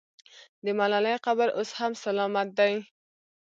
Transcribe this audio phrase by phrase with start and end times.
[0.63, 2.73] د ملالۍ قبر اوس هم سلامت دی.